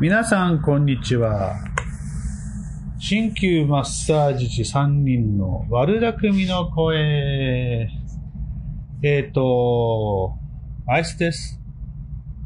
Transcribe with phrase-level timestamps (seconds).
[0.00, 1.56] 皆さん、こんにちは。
[2.98, 7.90] 鍼灸マッサージ師3人の悪巧みの声。
[9.02, 10.38] えっ、と、
[10.88, 11.60] アイスです。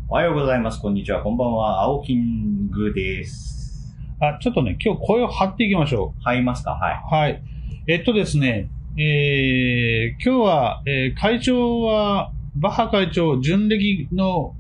[0.08, 0.80] おはようございます。
[0.80, 1.22] こんにちは。
[1.22, 1.82] こんばんは。
[1.82, 3.94] 青キングです。
[4.18, 6.72] あ、ちょっとね、今日声を張っていきましょ入りますか？
[6.72, 7.14] はう。
[7.14, 7.40] はい。
[7.86, 8.68] えっとですね、
[8.98, 14.56] えー、今日は、えー会長は、バッハ会長、準歴の、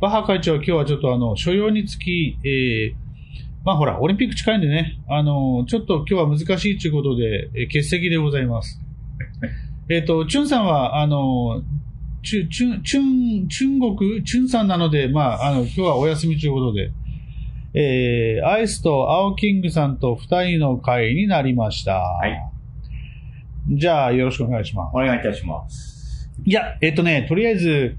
[0.00, 2.94] バッハ会長は今日はちょっとあの、所要につき、えー、
[3.64, 8.80] まあほら、オリンピック近いんでね、あの、ちょっと今日は難しいということで、えー欠席でございます。
[9.90, 11.62] えっと、チュンさんは、あの、
[12.22, 13.64] チュ、チュン、チュン、中
[13.98, 16.92] 国、チュンさんなので、まあ、あの、今日はお休みということで、
[17.74, 21.92] えー、アイスと青キングさんと二人の会になりました。
[22.26, 23.76] い。
[23.76, 24.94] じゃあ、よろしくお願いします。
[24.94, 26.30] お願いいたします。
[26.44, 27.96] いや、えっとね、とりあえず、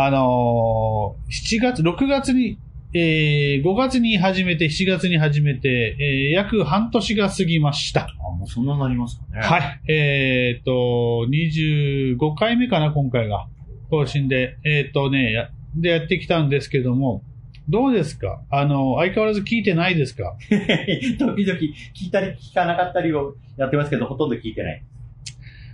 [0.00, 2.56] あのー7月、6月に、
[2.94, 8.02] えー、5月に始めて、7月に始めて、えー、約半年が過ぎました。
[8.02, 9.40] あ、もうそんななりますかね。。
[9.40, 9.92] はいい。
[9.92, 13.48] えーっと、25回目かな、今回が。
[13.90, 14.56] 更新で。
[14.64, 17.22] えーっとね、や、でやってきたんですけども、
[17.68, 18.40] どうですか？
[18.50, 20.36] あの、相変わらず聞いてないですか？
[20.48, 24.82] 時々聞いたり聞かなかったりをやってますけど、ほとんど聞いてない。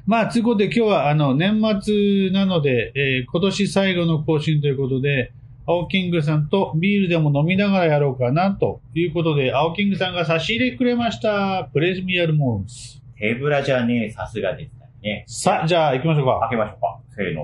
[0.06, 5.33] まあ、ということで今日はあの、年末なので、えー今年最後の更新ということで、
[5.66, 11.70] 青キングさんとビールでも飲みながらやろうかなということで、青キングさんが差し入れくれました。
[11.72, 13.02] プレミアルモールス。
[13.19, 15.25] 手ぶらじゃねえ、さすがですね。
[15.27, 16.41] さあ、じゃあ行きましょうか。
[16.41, 17.00] 開けましょうか。
[17.16, 17.42] せーの。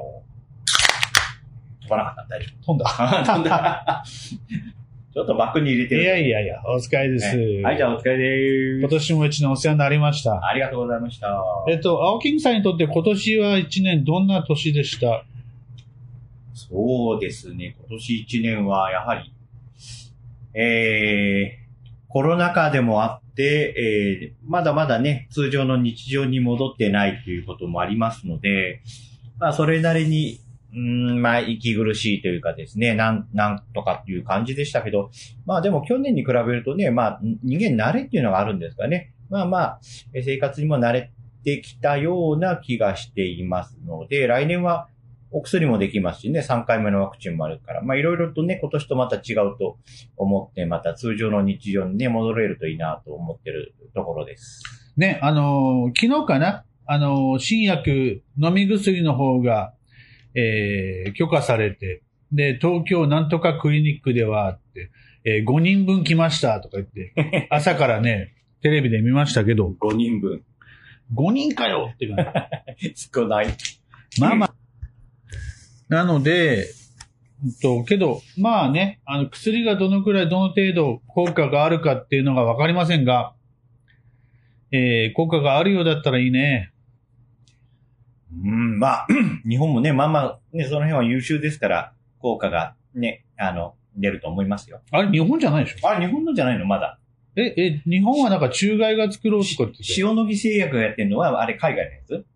[1.82, 2.84] 飛ばなかった大丈飛んだ。
[3.22, 3.32] 夫。
[3.32, 4.04] 飛んだ。
[5.12, 6.04] ちょっとバッグに入れている。
[6.04, 7.36] やいやいや、お疲れです。
[7.36, 8.88] ねはい、じゃあお疲れです。
[8.88, 10.46] 年も一年お世話になりました。
[10.46, 11.36] ありがとうございました。
[11.68, 15.24] えっと、青キングさんにとって今年は一年どんな年でした？
[16.54, 17.74] そうですね。
[17.88, 19.32] 今年一年は、やはり、
[20.54, 28.82] えー、コロナ禍でもあって、えー、まだまだね、通常の日常に戻ってないということもありますので、
[29.40, 30.38] まあ、それなりに、
[30.74, 35.10] うん、まあ、息苦しいというかですね、なん、なんとかっていう感じでしたけど、
[35.46, 39.12] まあでも去年に比べるとね、まあ、人間慣れっていうのがあるんですかね。
[39.28, 39.80] まあまあ、
[40.22, 41.10] 生活にも慣れ
[41.44, 44.88] てきたような気がしていますので、来年は
[45.32, 49.78] お薬もできますしね、3回目のワクチンもあるから、まあいろいろとね、今年とまた違うと
[50.16, 54.62] 思って、また通常の日常にね、戻れるといいなと思ってるところです。
[54.96, 56.64] ね、あのー昨日かな？
[56.86, 59.72] あのー新薬、飲み薬の方が、
[60.34, 62.02] えー許可されて、
[62.32, 64.90] で、東京なんとかクリニックではって、
[65.24, 70.42] えー5人分来ましたとか言って、 朝からね、テレビで見ましたけど、5人分。
[71.14, 72.32] 5人かよって感
[72.78, 72.94] じ。
[73.12, 73.48] 少ない。
[74.18, 74.54] まあまあ。
[75.88, 76.66] なので、
[77.42, 83.34] うんと、けど、まあね、あの、薬がどのくらい、どの程度効果があるかっていうのがわかりませんが、
[84.72, 86.69] えー、効果があるようだったらいいね。
[88.32, 89.06] うん、まあ、
[89.48, 94.80] 日本もね、まあまあ、ね、その辺は優秀ですから、効果がね、あの、出ると思いますよ。
[94.92, 95.88] あれ、日本じゃないでしょ？
[95.88, 96.98] あれ、日本のじゃないのまだ。
[97.36, 99.84] え、え、日本はなんか中外が作ろうとか言ってて。
[99.98, 102.26] 塩野義製薬がやってるのは、あれ、海外のやつ？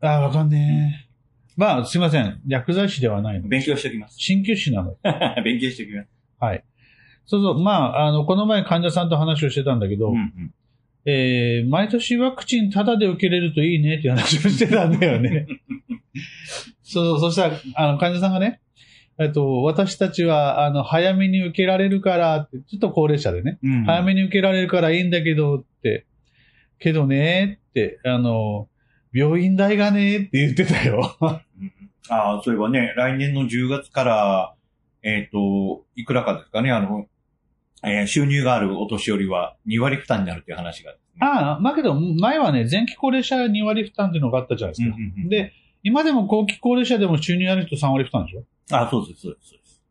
[0.00, 1.12] あ、わかんねえ。
[1.56, 2.40] まあ、すいません。
[2.46, 3.48] 薬剤師ではないの。
[3.48, 4.16] 勉強しておきます。
[4.18, 4.96] 鍼灸師なの。
[5.44, 6.08] 勉強しておきます。
[6.40, 6.64] はい。
[7.26, 7.62] そうそう。
[7.62, 10.54] まあ、あの、この前患者さんと話をしてたんだけど、うんうん。
[11.04, 15.46] えー、毎年ワクチンタダで受けれるといいねっていう話をしてたんだよね。
[16.82, 18.60] そうそう、そしたら、あの、患者さんがね、
[19.18, 26.06] えっと、私たちは、あの、早めに受けられるからちょっと高齢者でね、うん早めに受けられるからいいんだけどって、
[26.78, 28.68] けどねって、あの、
[29.12, 31.16] 病院代がねって言ってたよ。
[32.08, 34.54] ああ、そういえばね、来年の10月から、
[35.02, 37.06] えっ、と、いくらかですかね、あの、
[37.84, 44.96] えー収入があるお年寄りは2割負担になるっていう話が、ああ、まあけど、前はね、前期高齢者2割負担っていうのがあったじゃないですか。
[44.96, 45.52] うんうんうんで、
[45.82, 48.44] 今でも後期高齢者でも収入ある人3割負担でしょ？
[48.70, 49.82] あそうです、そうです、そうです。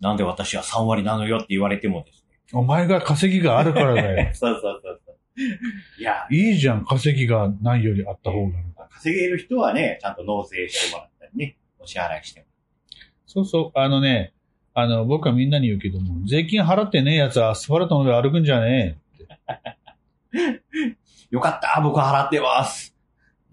[0.00, 4.32] なんで私は3割なのよって言われてもですお前が稼ぎがあるからだよね。
[4.36, 5.16] そうそうそうそう。
[5.98, 8.58] いや、いいじゃん、稼ぎがないよりあった方が。
[8.90, 12.46] 稼げる人はね、ちゃんと納税してもらったりね、お支払いしても
[13.26, 14.32] そうそう、あのね、
[14.74, 18.98] あの、僕はみんなに言うけども、税金払ってねえやつはアスファルトの上歩くんじゃね
[21.30, 22.94] よかった僕は払ってます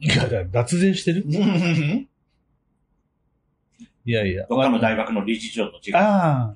[0.02, 0.06] え。
[0.06, 1.24] いや、だ脱税してる？
[4.04, 4.48] いやいや。
[4.50, 5.98] 他の大学の理事長と違う。
[5.98, 6.56] あ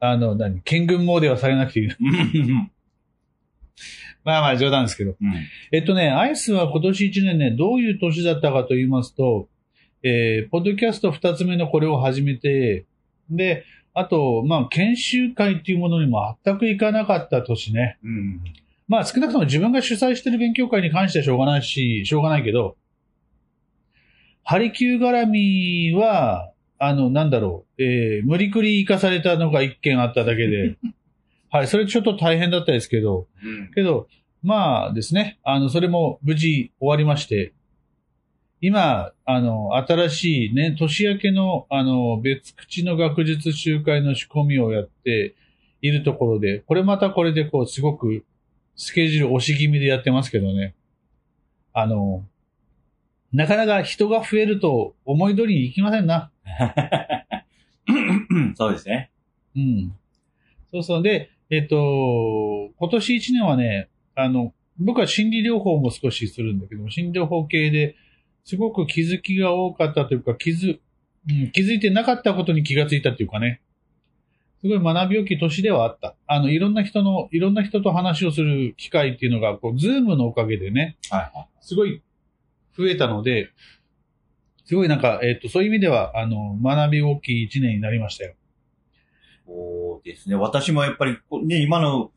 [0.00, 0.06] あ。
[0.10, 0.60] あの、何？
[0.60, 1.86] 県軍詣ではされなくていい。
[1.88, 2.70] うん
[4.24, 5.16] まあまあ冗談ですけど。
[5.20, 5.32] うん
[5.72, 9.48] えっとね、アイスは今年1年ね、どういう年だったかと言いますと、
[10.02, 12.86] えー、ポッドキャスト2つ目のこれを始めて、
[13.36, 13.64] で、
[13.94, 17.98] あと、まあ、研修会っていうものにも全く行かなかった年ね。
[18.02, 18.40] うん。
[18.88, 22.76] まあ、少なくとも自分が主催してる勉強会に関してはしょうがないし、しょうがないけど、
[24.44, 30.76] ハリキュー絡みは、あの、なんだろう、えー、無理くり行かされたのが一件あっただけで、
[31.50, 33.70] はい、それちょっと大変だったですけど、うん。
[33.72, 34.08] けど、
[34.42, 37.52] まあですね、あの、それも無事終わりまして、
[38.64, 45.34] 今、あの、新しいね、年明けの、あの、別口の学術集会の仕込みをやって
[45.80, 48.24] いるところで、これまたこれでこう、すごく、
[48.76, 50.76] スケジュール押し気味でやってますけどね。
[51.72, 52.24] あの、
[53.32, 56.30] なかなか人が増えると思い通りにいきませんな。
[58.54, 59.10] そうですね。
[59.56, 59.92] うん。
[60.70, 61.02] そうそう。
[61.02, 67.96] で、えっと、今年1年はね、あの、僕は心理療法も少しするんだけども、心理療法系で
[68.44, 70.80] すごく気づきが多かったというか、気づ、
[71.28, 73.60] うん、気づいてなかったことに気がついたというかね。
[74.62, 76.14] すごい学びよき年ではあった。
[76.26, 81.48] あの、いろんな人の、いろんな人と話をする機会っていうのが、こう、ズームのおかげでね、はいはい。
[81.60, 82.00] すごい
[82.76, 83.50] 増えたので、
[84.64, 88.34] すごいなんか、えっ、と、そういう意味では、あの、学び大きい一年になりましたよ。
[89.46, 90.36] そうですね。
[90.36, 92.12] 私もやっぱり、ね、今の、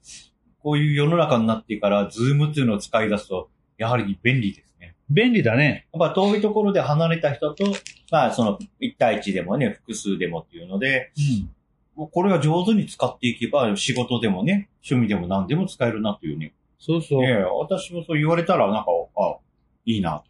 [0.59, 4.64] こういう世の中になってから、ズームっていうのを使い出すと、やはり便利で。
[5.09, 5.87] 便利だね。
[5.93, 7.65] やっぱ遠いところで離れた人と、
[8.11, 11.49] まあその、1対1でもね、複数でもっていうので、うん。
[11.95, 16.53] もうこれが上手に使っていけば、仕事でもね、趣味でも何でも使えるなというね。
[16.79, 17.23] そうそう。
[17.23, 19.37] ええ私もそう言われたら、なんか、あ、
[19.85, 20.23] いいな。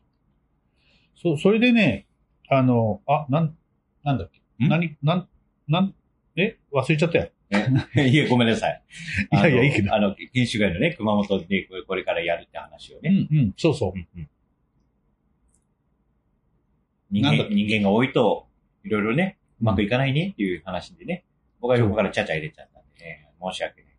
[1.16, 2.06] そう、それでね、
[2.50, 3.58] あの、あ、なん、
[4.04, 4.30] なんだっ
[4.60, 4.66] け？
[4.66, 4.70] ん？
[4.70, 5.28] 何、なん、
[5.68, 5.94] なん、
[6.36, 6.58] え？
[6.72, 7.30] 忘れちゃったよ。
[7.96, 8.06] え？
[8.10, 8.82] いえ、ごめんなさい。
[9.32, 13.28] いやいやいいけどあの、研修会のね、熊本でこれこれからやるって話をね。
[13.32, 13.92] うんうん、そうそう。
[13.96, 14.30] うんうん
[17.12, 18.48] 人間、人間が多いと、
[18.84, 21.26] いろいろね、うまくいかないねっていう話でね、
[21.62, 23.92] 僕は横からちゃちゃ入れちゃったんでね、申し訳ない。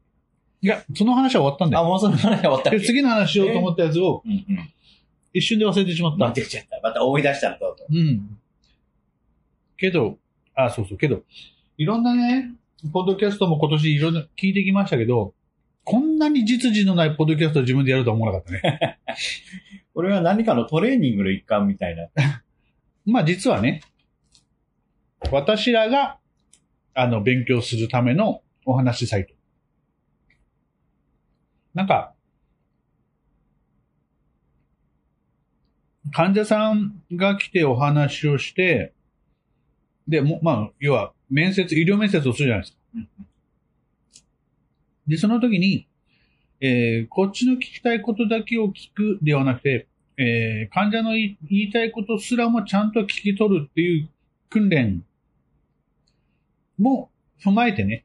[0.63, 1.89] いや、その話は終わったんだあ、よ。
[1.89, 4.73] もうその話終わったっ次の話しようと思ったやつをうんうん。
[5.33, 6.19] 一瞬で忘れてしまった。
[6.19, 6.81] 待ってちゃった。
[6.83, 7.85] また思い出したらどうぞ。
[7.91, 8.39] うん。
[9.77, 10.19] けど、
[10.55, 11.23] あ、そうそう、けど、
[11.77, 12.53] いろんなね、
[12.93, 15.35] ポッドキャストも今年いろんな聞いてきましたけど、
[15.85, 18.99] こんなに実需のないポッドキャストを自分でやるとは思わなかったね。
[19.95, 22.09] これは何かのトレーニングの一環みたいな。
[23.07, 23.83] まあ実はね、
[25.31, 26.19] 私らが、
[26.95, 29.35] あの、勉強するためのお話サイト。
[31.75, 32.15] なんか、
[36.13, 38.93] 患者さんが来てお話をして、
[40.09, 42.79] で、も、まあ、要は、面接、医療面接をするじゃないですか。
[45.07, 45.89] で、その時に、
[46.61, 49.89] えーこっちの聞きたいことだけを聞くではなくて、
[50.19, 54.09] えー患者の言いたいことすらもちゃんと聞き取るっていう
[54.49, 55.05] 訓練
[56.79, 57.11] も
[57.45, 58.05] 踏まえてね、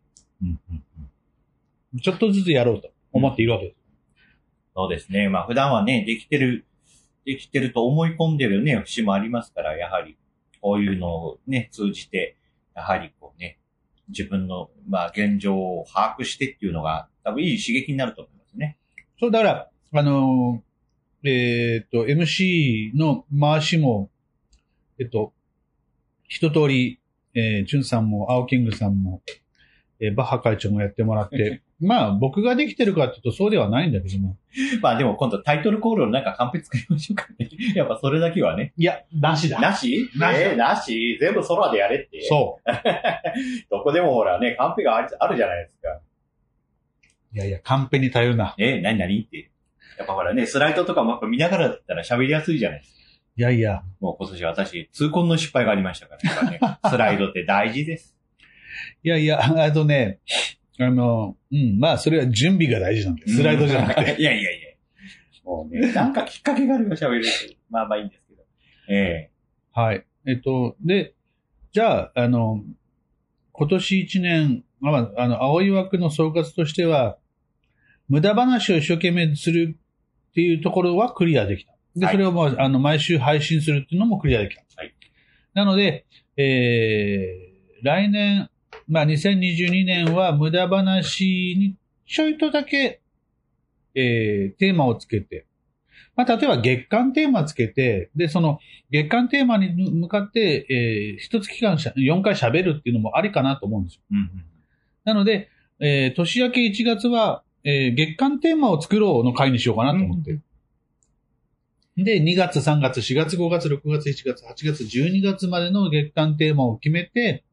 [2.01, 3.77] ちょっとずつやろうと思っているわけです。
[4.75, 5.29] そうですね。
[5.29, 6.65] まあ普段はね、できてる、
[7.25, 10.17] できてると思い込んでるね、節もありますから、やはり、
[10.61, 12.37] こういうのをね、通じて、
[12.75, 13.59] やはりこうね、
[14.07, 18.77] 自分の、まあ現状を把握してっていうのが、多分いい刺激になると思いますね。
[19.19, 20.70] そう、だから、あのー
[21.23, 24.09] えーっと、MC の回しも、
[24.99, 25.33] えっと、
[26.27, 26.99] 一通り、
[27.35, 29.21] えー、ジュンさんも、青キングさんも、
[29.99, 34.35] えーバッハ会長もやってもらって、 まあ、僕ができてるかっていうとそうではないんだけども。
[34.81, 37.49] まあでも今度タイトルコールのなんかカンペ作りましょうかね。
[37.75, 38.73] やっぱそれだけはね。
[38.77, 39.59] いや、なしだ。
[39.59, 40.09] なし？
[40.17, 41.17] なしえーなし？
[41.19, 42.21] 全部空でやれって。
[42.23, 42.69] そう。
[43.69, 46.01] どこでもほらね、カンペがあるじゃないですか。
[47.33, 48.55] いやいや、カンペに頼るな。
[48.57, 48.97] えー、何？
[48.97, 49.21] 何？
[49.21, 49.50] って。
[50.01, 53.01] やっぱほらね、スライドとかもやっぱ見ながらだったら喋りやすいじゃないですか。
[53.37, 58.17] いやいや、もう今年私、痛恨の失敗がありましたから、ね、 スライドって大事です。
[59.03, 60.19] いやいや、あとね、
[60.79, 63.35] あの、うん、まあ、それは準備が大事なんです。
[63.35, 64.15] スライドじゃなくて。
[64.19, 64.71] いやいやいや。
[65.45, 67.29] もうね、なんかきっかけがあれば喋れると。
[67.69, 68.43] まあまあいいんですけど。
[68.89, 69.29] え
[69.71, 70.05] はい。
[70.25, 71.13] えっと、で、
[71.71, 72.63] じゃあ、あの、
[73.51, 77.17] 今年一年、まあ、あの、青い枠の総括としては、
[78.11, 79.77] 無駄話を一生懸命する
[80.31, 81.73] っていうところはクリアできた。
[81.95, 84.61] で、はいそれをもう、あの、毎週配信するっていうのもクリアできた。
[84.77, 84.93] はい
[85.53, 86.05] なので、
[86.37, 88.49] えー、来年、
[88.87, 93.01] まあ、2022年は無駄話にちょいとだけ、
[93.95, 95.45] えー、テーマをつけて、
[96.15, 98.59] まあ、例えば月間テーマつけて、で、その
[98.89, 104.01] 月間テーマに向かって、えー、一月間しゃ4回喋るっていうのもありかなと思うんですよ。
[104.11, 104.45] えうんうん。
[105.03, 110.39] なので、えー、年明け1月は、えー、月間テーマを作ろうの回にしようかなと思って。
[111.97, 117.43] で、2月、3月、4月、5月、6月、7月、8月、12月までの月間テーマを決めて、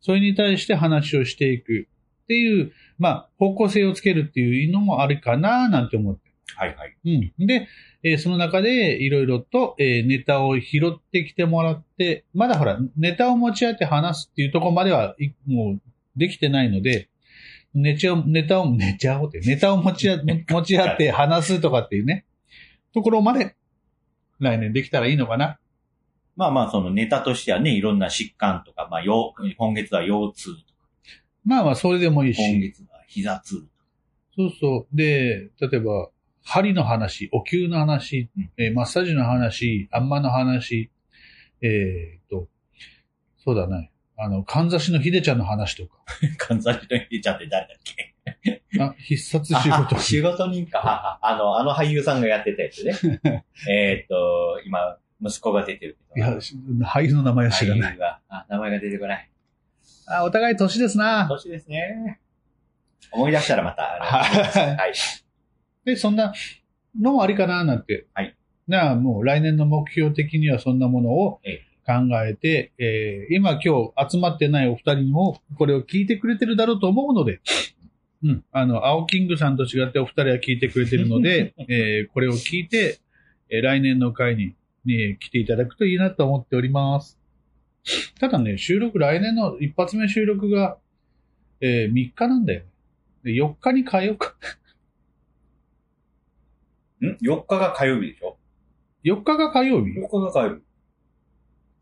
[0.00, 1.88] それに対して話をしていく
[2.24, 6.28] っていう、まあ、方向性をつけるっていうのもあるかななんて思って。
[6.56, 6.96] はいはい。
[7.04, 7.46] うん。
[7.46, 7.68] で、
[8.02, 15.80] えーその中でいろいろと、えーネタを拾ってきてもらって、まだほら、ネタを持ち合って話すっていうところまでは、いもう、
[16.16, 17.08] できてないので、
[17.74, 22.24] ネチャネタを、ネチャをって、ネタを持ち合持ち合って話すとかっていうね、
[22.94, 23.56] ところまで、
[24.40, 25.58] 来年できたらいいのかな。
[26.36, 30.88] まあまあ、そのネタとしてはね、いろんな疾患とか、まあ、腰今月は腰痛とか、
[31.44, 32.60] まあまあ、それでもいい今し。
[32.60, 33.72] 月は膝痛とか。
[34.36, 34.96] そうそう。
[34.96, 36.10] で、例えば、
[36.44, 40.90] 針の話、お灸の話うん、えーマッサージの話、あんまの話、
[41.60, 42.48] えーっと、
[43.44, 43.90] そうだね。
[44.20, 45.96] あの、かんざしのひでちゃんの話とか。
[46.38, 48.62] 関西のひちゃんって誰だっけ？
[48.80, 49.98] あ、必殺仕事あ。
[50.00, 51.18] 仕事人か。
[51.22, 52.92] あの、あの俳優さんがやってたやつね。
[53.70, 56.26] えーっと、今、息子が出てるけど。
[56.28, 56.38] いや、
[56.86, 57.98] 俳優の名前は知らない。
[58.28, 59.30] あ、名前が出てこない。
[60.06, 61.26] あ、お互い年ですな。
[61.28, 62.20] 年ですね。
[63.12, 63.82] 思い出したらまた。
[63.82, 64.26] は
[64.72, 64.92] いはい。
[65.84, 66.32] で、そんな
[67.00, 68.06] のもありかな、なんて。
[68.14, 68.34] はい。
[68.66, 71.67] なあ、もう来年の目標的にはそんなものをええ考
[72.26, 77.40] えて、えー今今日集まってないお二人もこれを聞いてくれてるだろうと思うので、
[78.22, 78.44] うん。
[78.52, 82.98] あの、青キングさんと違ってお二人は聞いてくれてるので、 えーこれを聞いて、
[83.48, 84.54] えー来年の会に、
[84.84, 87.18] ね、来ていただくといいなと思っております。
[88.20, 90.76] ただね、収録、来年の一発目収録が、
[91.60, 92.62] えー3日なんだよ。
[93.24, 94.34] で4日に変えようか。
[97.00, 98.36] ん ?4 日が火曜日でしょ
[99.04, 100.62] ？4日が火曜日 ?4 日が火曜日。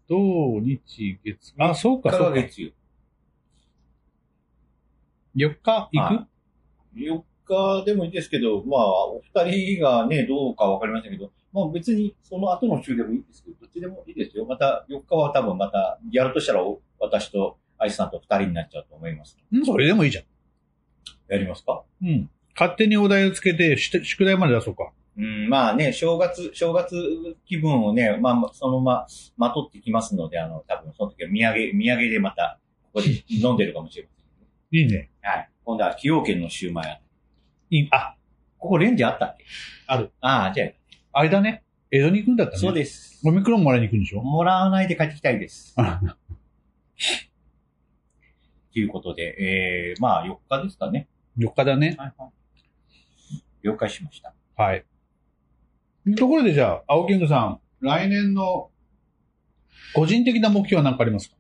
[0.09, 1.55] 土日月。
[1.59, 2.31] あ、そうか、4日そうか。
[2.31, 2.71] が月曜。
[5.37, 5.89] 4日？
[5.93, 6.27] 行は
[6.95, 7.23] く4
[7.81, 14.47] 日でもいいですけど、まあ、お二人がね、どうかわかりませんけど、まあ別にその後の週でもいいですけど、どっちでもいいですよ。
[14.47, 19.39] また4日は多分また、やるとしたらお私とアイスさんと二人になっちゃうと思います。
[19.53, 20.25] うん、それでもいいじゃん。
[21.29, 21.83] やりますか？
[22.03, 22.31] うん。
[22.59, 24.93] 勝手にお題をつけて、し宿題まで出そうか。
[25.19, 26.95] うん、まあね、正月、正月
[27.47, 29.07] 気分をね、まあ、そのま
[29.39, 34.11] ま、まとってきますので、あの、多分その時は土産、土産でまた、ここで飲んでるかもしれま
[34.71, 34.79] せん。
[34.79, 35.11] いいね。
[35.23, 35.51] はい。
[35.65, 37.01] 今度は崎陽軒のシューマイあ
[37.71, 37.89] いい。
[37.91, 38.17] あ、
[38.59, 39.45] ここレンジあったっけ？
[39.87, 40.13] ある。
[40.21, 40.71] ああ、じゃ
[41.13, 41.63] あれだね。
[41.91, 42.59] 江戸に行くんだったあ、ね。
[42.59, 43.21] そうです。
[43.25, 44.21] オミクロンもらいに行くんでしょ？
[44.23, 45.73] もらわないで帰ってきたいです。
[45.77, 46.01] あ
[48.73, 51.09] ということで、えー、まあ4日ですかね。
[51.39, 51.95] 4日だね。
[51.99, 52.31] はいはい。
[53.63, 54.35] 了解しました。
[54.57, 54.85] はい。
[56.15, 58.71] ところでじゃあ、青キングさん、来年の
[59.95, 61.37] 個人的な目標は何かありますか？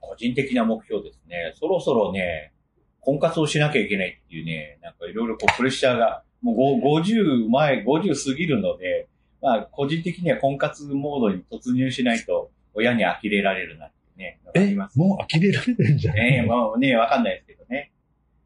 [0.00, 1.52] 個人的な目標ですね。
[1.58, 2.52] そろそろね、
[3.00, 9.08] 婚活をしなきゃいけないっていうね、なんかいろいろこうプレッシャーが、もうご50前、50過ぎるので、
[9.40, 14.98] まあ個人的には婚活モードに突入しないと親に呆れられるなってね、わかります。
[14.98, 17.92] もう呆れられてるんじゃないねまあね、わかんないですけどね。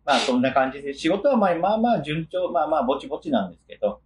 [0.05, 4.01] まあそんな感じで、仕事はまあまあまあ順調、まあまあぼちぼちなんですけど、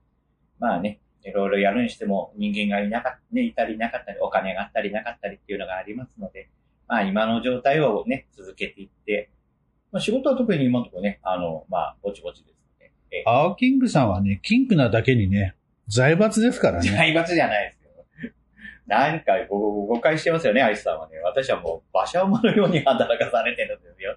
[0.63, 6.51] まあね、いろいろやるにしても人間がいなかった、ね、いたりいなかったり、お金があったりなかったりっていうのがありますので、
[6.87, 9.29] まあ今の状態をね、続けていって、
[9.91, 15.57] まあ仕事は特に今のところね、あの、まあぼちぼちですので、え青キングさんはね、キングなだけにね、
[15.89, 16.89] 財閥ですからね。
[16.89, 18.33] 財閥じゃないですけど。
[18.87, 21.19] なんかご誤解してますよね、アイスさんはね。
[21.25, 24.17] 私はもう馬車馬のように働かされてるんですよ。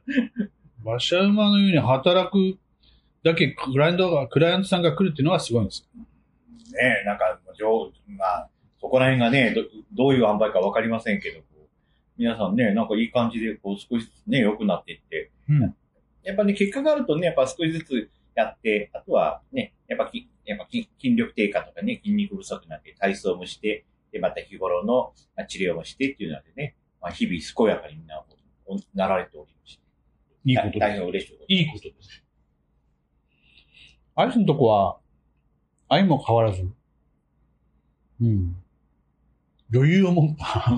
[0.83, 2.59] 馬車馬のように働く
[3.25, 5.89] だけクライアントが、クライアントさんが来るっていうのはすごいんです。
[6.75, 9.63] ねなんか、上まあ、そこら辺がね、ど
[9.94, 11.41] どういう塩梅かわかりませんけど、
[12.17, 15.75] 皆さんね、なんかいい感じで、こう少しずつね、良くなっていって、うん。
[16.24, 28.24] やっぱね、結果があるとね、やっぱ少しずつやって、あとはね、やっぱきやっぱ筋筋力低下とかね、筋肉不足になって体操もして、で、また日頃のまあ治療もしてっていうのでね、まあ、日々健やかにみんな
[28.65, 29.84] おなられておりまして。
[30.46, 30.79] いいことです。
[30.79, 32.24] 大変嬉しいこといいことです。
[34.15, 34.98] アイスのとこは、
[35.95, 36.69] 愛も変わらず。
[38.21, 38.55] うん。
[39.73, 40.77] 余裕を持った。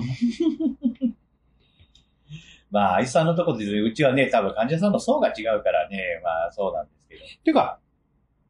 [2.70, 7.22] まあ、愛さんのところで、うちはね、多分患者さんの層が違うからね、まあそうなんですけど。
[7.44, 7.80] てか、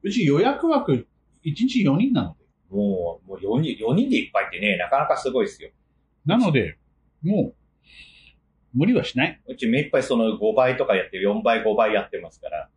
[0.02, 1.06] うち予約枠
[1.44, 2.38] 1日4人なので。
[2.70, 5.70] もう、もう4人、4人でいっぱいってね、なかなかすごいですよ。
[6.26, 6.76] なので、
[7.22, 7.54] もう、
[8.74, 9.40] 無理はしない。
[9.46, 12.68] うち目いっぱいその5倍とかやって、4倍、5倍やってますから。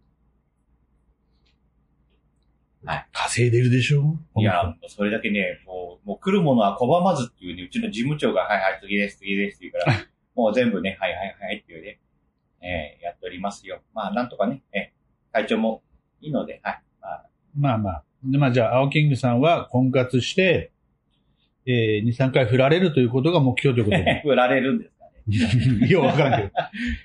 [3.14, 4.18] 稼いでるでしょ？
[4.38, 9.98] いや、それだけね、もう、もう来るものは拒まずっていうね、うちの事務長が、はいはい、次です、次ですって言うから、
[10.36, 12.00] もう全部ね、はいはいはいっていうね、
[12.62, 13.82] えーやっておりますよ。
[13.94, 15.02] まあ、なんとかね、えー
[15.34, 15.82] 体調も
[16.20, 16.82] いいので、はい。
[17.02, 17.24] まあ、
[17.56, 18.04] まあまあ。
[18.24, 20.72] でまあじゃあ、青キングさんは婚活して、
[21.66, 24.22] えー、2、3回振られるということが目標ということで。
[24.26, 25.80] 振られるんですかね。
[25.80, 25.88] ね。
[25.88, 26.48] いや、わからんけ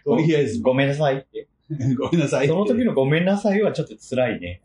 [0.04, 0.16] ど。
[0.16, 0.60] とりあえず。
[0.60, 1.46] ごめんなさいって。
[1.96, 2.48] ごめんなさい。
[2.48, 4.62] その時のごめんなさいはちょっと辛いね。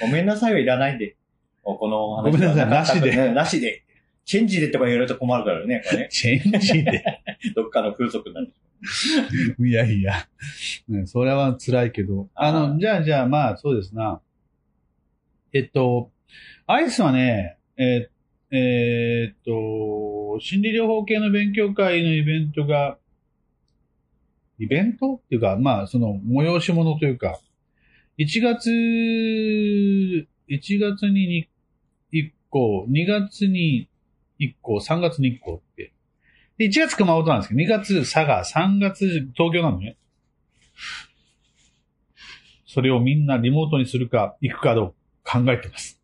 [0.00, 1.16] ごめんなさいはいらないで。
[1.64, 3.84] もうこのお話はごめんなさいなしでねなしで。
[4.24, 5.82] チェンジでとか言われると困るからね。
[5.88, 7.22] これねチェンジで。
[7.56, 8.52] どっかの風俗になる。
[9.58, 10.28] いやいや。
[10.88, 12.28] ね、それは辛いけど。
[12.34, 14.20] ああの、じゃあじゃあまあ、そうですな。
[15.52, 16.10] えっと、
[16.66, 18.18] アイスはね、えー
[18.50, 22.98] えーっと、心理療法系の勉強会のイベントが、
[24.58, 25.14] イベント？
[25.14, 27.38] っていうか、まあ、その、催し物というか、
[28.18, 28.68] 1月、
[30.48, 31.48] 1月に
[32.12, 33.88] 1個、2月に
[34.40, 35.92] 1個、3月に1個って。
[36.58, 39.96] で、1月熊本なんですけど、2月佐賀、3月東京なのね。
[42.66, 46.00] それをみんなリモートにするか、行くかどうか考えてます。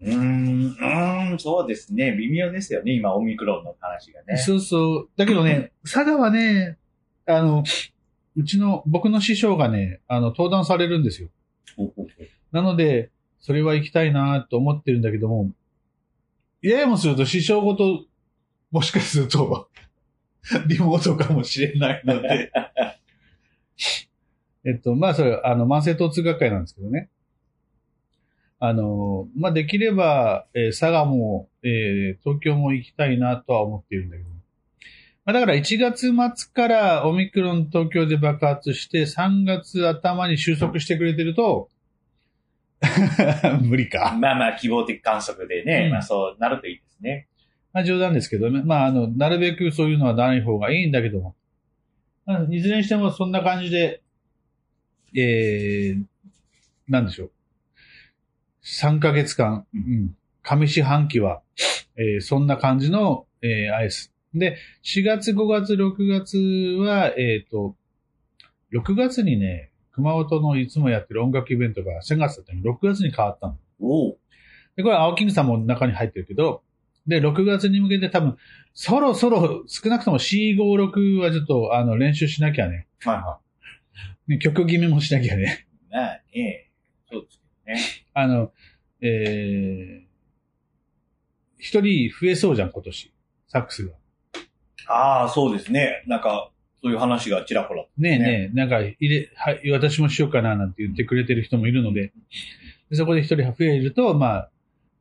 [0.00, 2.12] うーん、うーん、そうですね。
[2.12, 2.92] 微妙ですよね。
[2.92, 4.36] 今、オミクロンの話がね。
[4.36, 5.10] そうそう。
[5.16, 6.76] だけどね、 佐賀はね、
[7.26, 7.62] あの、
[8.36, 11.28] うちの、僕の師匠がね、あの、登壇されるんですよ。
[12.52, 13.10] なので、
[13.40, 15.50] それは行きたいなと思ってるんだけども、
[16.62, 18.04] ややもすると師匠ごと、
[18.70, 19.68] もしかすると、
[20.68, 22.52] リモートかもしれないので、
[24.64, 27.08] えっと、まあ、それ、あの、慢性疼痛学会なんですけどね。
[28.58, 34.29] あの、まあ、できれば、えー佐賀も、えー東京も行きたいなとは思っているんだけど。
[35.24, 41.68] まあ、だから1月末からオミクロン東京で爆発して、3月頭に収束してくれてると、
[43.60, 44.16] 無理か。
[44.18, 47.28] まあまあ、希望的観測でね、うんまあそうなるといいですね。
[47.72, 48.62] まあ冗談ですけどね。
[48.64, 51.36] まああの、なるべくそういうのはない方がいいんだけども。
[52.24, 54.02] まあいずれにしてもそんな感じで、
[55.14, 56.04] えー、
[56.88, 57.30] なんでしょう。
[58.64, 61.42] 3ヶ月間、うん、上四半期は、
[61.96, 64.12] えーそんな感じの、えーアイス。
[64.34, 66.38] で、4月、5月、6月
[66.80, 67.76] は、えっ、と、
[68.72, 73.58] 6月にね、熊本のいつもやってる音楽イベントが4月だったのに6月に変わったの。
[73.80, 74.18] おお。
[74.76, 76.62] で、これ、青キングさんも中に入ってるけど、
[77.06, 78.36] で、6月に向けて多分、
[78.72, 82.86] そろそろ少なくとも C56 はちょっと、あの、練習しなきゃね。
[83.00, 83.40] はいは
[84.28, 85.66] ね曲決めもしなきゃね。
[85.90, 85.94] い。
[85.94, 86.70] まあね、
[87.10, 88.06] そうですね。
[88.14, 88.52] あの、
[89.00, 90.10] えー、
[91.58, 93.12] 一人増えそうじゃん、今年。
[93.48, 93.94] サックスが。
[94.90, 96.02] ああ、そうですね。
[96.06, 96.50] なんか、
[96.82, 97.84] そういう話がちらほら。
[97.98, 102.12] ねえねえ、なんか、入れ、はい、私もしようかな、なんて言ってくれてる人もいるので、
[102.90, 104.50] でそこで一人増えると、まあ、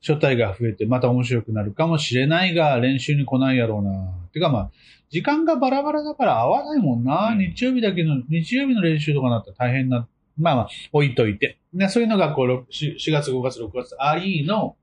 [0.01, 3.91] 初体が増えて、また面白くなるかもしれないが、練習に来ないやろうな。
[4.31, 4.71] てかまあ、
[5.09, 7.29] 時間がバラバラだから合わないもんな。
[7.29, 10.07] うん日曜日だけの、日曜日の練習とかなったら大変な。
[10.37, 11.57] まあまあ、置いといて。
[11.73, 14.77] でそういうのがこう、ろく4 4月、5月、6月ありの、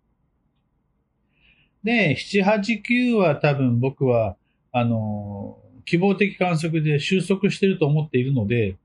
[1.82, 4.36] で、7、8、9は多分僕は、
[4.78, 8.76] あのー希望的観測で収束してると思っているので、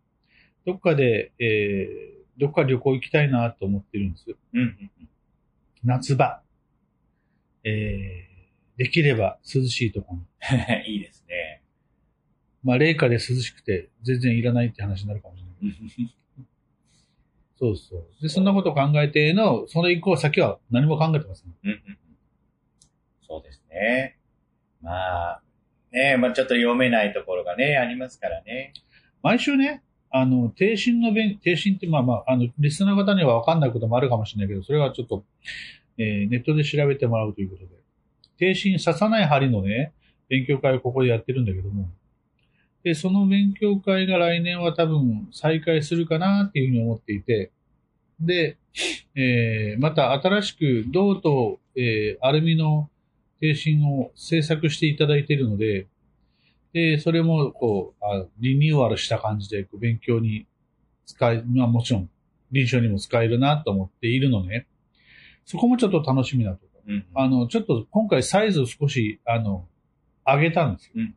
[0.66, 4.36] どっかで、えー、どっか旅行行きたいなと思ってるんですよ。
[4.54, 4.92] うんうん
[5.84, 6.42] 夏場。
[7.64, 10.64] えー、できれば涼しいところに。
[10.64, 10.92] うん。
[10.94, 11.64] いいですね。
[12.64, 16.16] まあ、冷夏で涼しくて全然いらないって話になるかもしれない。
[17.58, 18.06] そうそう。
[18.22, 21.98] で、そんなことを考えての、その以降先は何も考えてませんうんうん
[23.28, 24.20] そうですね。
[24.84, 25.42] まあ、
[25.92, 28.74] ねまあちょっと読めないところがね、ありますからね。
[29.22, 35.24] 毎週ね、あの、低心の勉、低心ってまあまあ、あの、リスナー方には分かんないこともあるかもしれないけど、それはちょっと、
[35.98, 37.70] えーネットで調べてもらうということで。
[38.38, 39.94] 低心刺さない針のね、
[40.28, 41.90] 勉強会をここでやってるんだけども、
[42.84, 47.52] で、その勉強会が来年は多分再開するかなっていうふうに思っていて、
[48.20, 48.58] で、
[49.16, 52.90] えーまた新しく銅と、えーアルミの
[53.42, 55.88] 低心を制作していただいているので、
[56.74, 60.46] で、それも、こう、あリニューアルした感じで、勉強に
[61.06, 62.10] 使え、まあもちろん、
[62.52, 64.68] 臨床にも使えるなと思っているのね。
[65.46, 66.94] そこもちょっと楽しみなところ。
[66.94, 69.68] うんあの、ちょっと今回サイズを少し、あの、
[70.26, 70.94] 上げたんですよ。
[70.98, 71.16] うん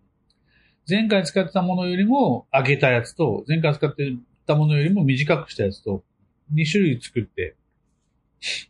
[0.86, 6.04] 前回使ってたものよりも上げたやつと、前回使ってたものよりも短くしたやつと、
[6.52, 7.56] 2種類作って、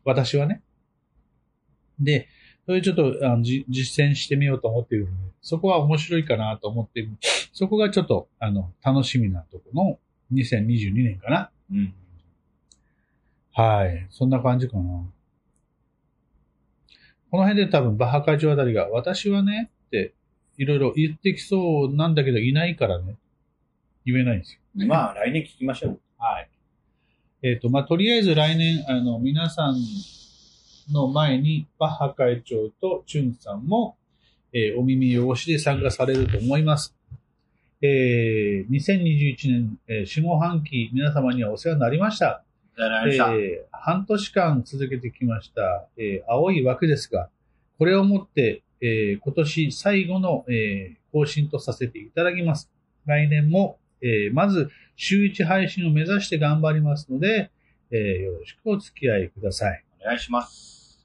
[0.04, 0.62] 私はね。
[1.98, 2.28] で、
[2.66, 7.12] それちょっとあのじ実践してみようと思っているので、そこは面白いかなと思っている。
[7.52, 9.98] そこがちょっと、あの、楽しみなところの
[10.32, 11.50] 2022年かな。
[11.70, 11.94] うん。
[13.52, 14.06] はい。
[14.10, 14.82] そんな感じかな。
[17.30, 20.14] この辺で多分バッハ会長あたりが、私はね、って、
[20.56, 23.16] いろいろ言ってきそうなんだけど、いないからね、
[24.06, 24.86] 言えないんですよ。
[24.86, 26.00] まあ、来年聞きましょう。
[26.18, 26.48] はい。
[27.42, 29.74] えっ、と、まあ、とりあえず来年、あの、皆さん
[30.92, 33.96] の前に、バッハ会長とチュンさんも、
[34.52, 36.94] えーお耳汚しで参加されると思います。
[37.82, 42.42] えー2021年、えー下半期、皆様にはお世話になりました。
[43.36, 47.28] えー半年間続けてきました、えー青い枠ですが、
[47.78, 52.70] これをもって、えー今年最後の、えー更新とさせていただきます。
[53.06, 57.50] 来年も、えーまず週1配信を目指して頑張りますので、
[57.90, 59.84] えーよろしくお付き合いください。
[60.04, 61.04] お願いします。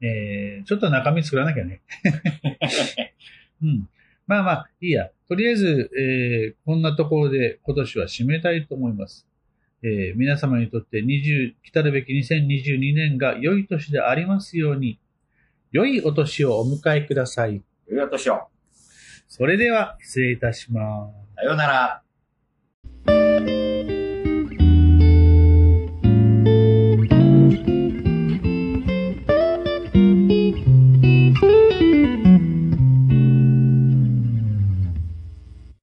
[0.00, 1.80] えーちょっと中身作らなきゃね。
[3.62, 3.88] うん。
[4.26, 5.10] まあまあ、いいや。
[5.28, 9.26] とりあえず、えーこんなところで今年は締めたいと思います。
[9.82, 14.98] えー皆様にとって20、来たるべき2022年が良い年でありますように、
[15.72, 17.56] 良いお年をお迎えください。
[17.56, 18.48] よいお年を。
[19.28, 21.34] それでは、失礼いたします。
[21.36, 22.02] さような
[23.06, 23.63] ら。